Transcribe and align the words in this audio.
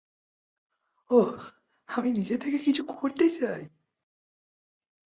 ওহ, 1.09 1.31
আমি 1.89 2.09
নিজে 2.11 2.35
থেকে 2.37 2.57
কিছু 2.57 2.81
করতে 2.91 3.25
চাই। 3.39 3.61